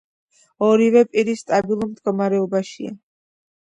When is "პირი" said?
1.13-1.37